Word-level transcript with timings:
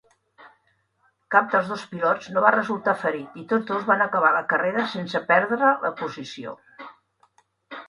Cap 1.35 1.51
dels 1.55 1.67
dos 1.73 1.83
pilots 1.91 2.29
no 2.37 2.43
va 2.45 2.53
resultar 2.55 2.95
ferit 3.03 3.37
i 3.43 3.47
tots 3.53 3.69
dos 3.69 3.87
van 3.91 4.03
acabar 4.07 4.33
la 4.39 4.43
carrera 4.55 4.89
sense 4.97 5.25
perdre 5.31 5.73
la 5.87 5.95
posició. 6.03 6.59